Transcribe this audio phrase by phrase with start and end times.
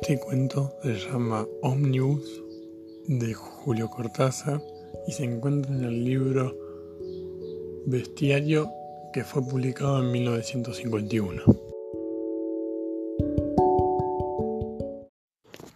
[0.00, 2.42] Este cuento se llama Omnibus
[3.08, 4.62] de Julio Cortázar
[5.08, 6.56] y se encuentra en el libro
[7.84, 8.70] Bestiario
[9.12, 11.42] que fue publicado en 1951.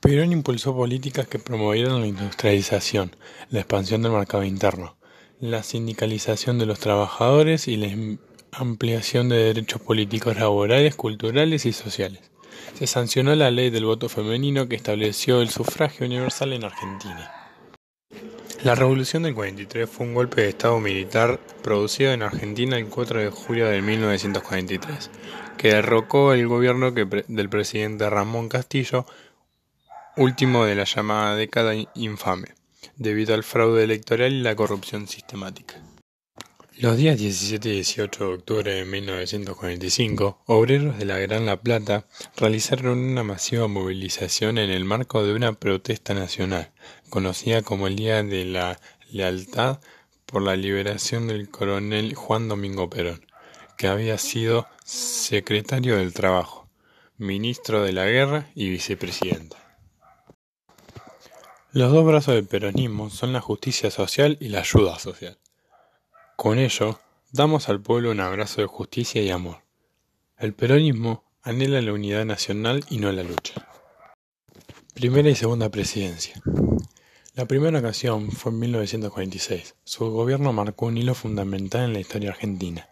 [0.00, 3.14] Perón impulsó políticas que promovieron la industrialización,
[3.50, 4.96] la expansión del mercado interno,
[5.40, 8.18] la sindicalización de los trabajadores y la
[8.50, 12.30] ampliación de derechos políticos laborales, culturales y sociales.
[12.74, 17.32] Se sancionó la ley del voto femenino que estableció el sufragio universal en Argentina.
[18.62, 23.20] La Revolución del 43 fue un golpe de Estado militar producido en Argentina el 4
[23.20, 25.10] de julio de 1943,
[25.56, 29.06] que derrocó el gobierno del presidente Ramón Castillo,
[30.16, 32.54] último de la llamada década infame,
[32.96, 35.76] debido al fraude electoral y la corrupción sistemática.
[36.78, 42.06] Los días 17 y 18 de octubre de 1945, obreros de la Gran La Plata
[42.36, 46.72] realizaron una masiva movilización en el marco de una protesta nacional,
[47.08, 48.78] conocida como el Día de la
[49.10, 49.80] Lealtad
[50.26, 53.24] por la liberación del coronel Juan Domingo Perón,
[53.78, 56.68] que había sido secretario del Trabajo,
[57.16, 59.56] ministro de la Guerra y vicepresidente.
[61.72, 65.38] Los dos brazos del peronismo son la justicia social y la ayuda social.
[66.36, 67.00] Con ello,
[67.32, 69.62] damos al pueblo un abrazo de justicia y amor.
[70.36, 73.66] El peronismo anhela la unidad nacional y no la lucha.
[74.92, 76.34] Primera y segunda presidencia.
[77.32, 79.76] La primera ocasión fue en 1946.
[79.84, 82.86] Su gobierno marcó un hilo fundamental en la historia argentina.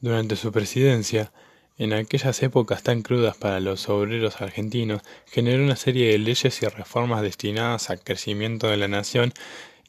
[0.00, 1.32] Durante su presidencia,
[1.76, 6.66] en aquellas épocas tan crudas para los obreros argentinos, generó una serie de leyes y
[6.66, 9.32] reformas destinadas al crecimiento de la nación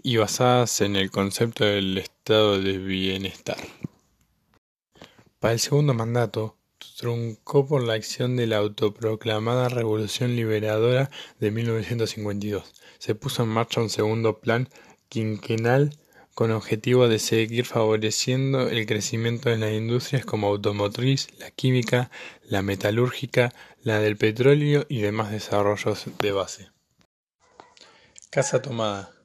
[0.02, 3.58] y basadas en el concepto del estado de bienestar.
[5.40, 6.58] Para el segundo mandato,
[6.98, 12.74] truncó por la acción de la autoproclamada Revolución Liberadora de 1952.
[12.98, 14.70] Se puso en marcha un segundo plan
[15.08, 15.98] quinquenal
[16.34, 22.12] con objetivo de seguir favoreciendo el crecimiento de las industrias como automotriz, la química,
[22.44, 26.70] la metalúrgica, la del petróleo y demás desarrollos de base.
[28.30, 29.19] Casa Tomada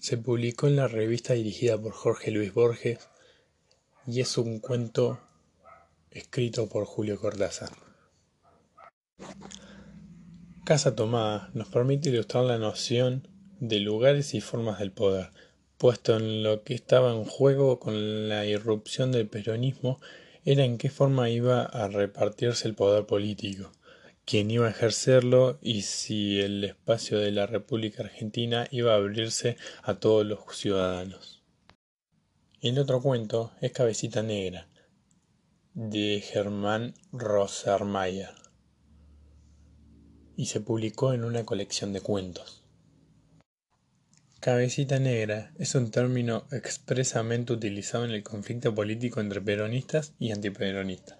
[0.00, 2.98] se publicó en la revista dirigida por Jorge Luis Borges
[4.06, 5.20] y es un cuento
[6.10, 7.70] escrito por Julio Cortázar.
[10.64, 13.28] Casa tomada nos permite ilustrar la noción
[13.60, 15.30] de lugares y formas del poder,
[15.76, 20.00] puesto en lo que estaba en juego con la irrupción del peronismo
[20.46, 23.70] era en qué forma iba a repartirse el poder político
[24.30, 29.56] quién iba a ejercerlo y si el espacio de la República Argentina iba a abrirse
[29.82, 31.42] a todos los ciudadanos.
[32.60, 34.68] El otro cuento es Cabecita Negra,
[35.74, 38.30] de Germán Rossermayer,
[40.36, 42.62] y se publicó en una colección de cuentos.
[44.38, 51.19] Cabecita negra es un término expresamente utilizado en el conflicto político entre peronistas y antiperonistas.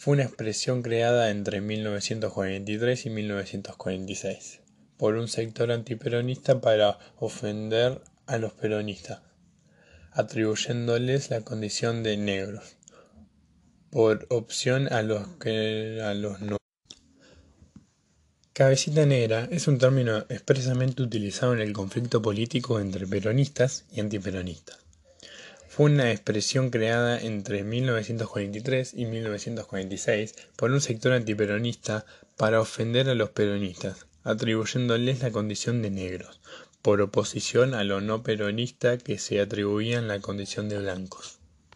[0.00, 4.60] Fue una expresión creada entre 1943 y 1946
[4.96, 9.20] por un sector antiperonista para ofender a los peronistas,
[10.12, 12.78] atribuyéndoles la condición de negros,
[13.90, 16.56] por opción a los que a los no.
[18.54, 24.78] Cabecita negra es un término expresamente utilizado en el conflicto político entre peronistas y antiperonistas.
[25.80, 32.04] Fue una expresión creada entre 1943 y 1946 por un sector antiperonista
[32.36, 36.38] para ofender a los peronistas, atribuyéndoles la condición de negros,
[36.82, 41.39] por oposición a lo no peronista que se atribuían la condición de blancos.